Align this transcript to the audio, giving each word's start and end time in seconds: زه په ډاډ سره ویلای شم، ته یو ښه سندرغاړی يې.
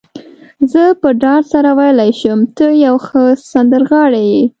زه 0.71 0.83
په 1.01 1.09
ډاډ 1.21 1.43
سره 1.53 1.69
ویلای 1.79 2.11
شم، 2.19 2.39
ته 2.57 2.65
یو 2.85 2.95
ښه 3.05 3.21
سندرغاړی 3.51 4.25
يې. 4.33 4.43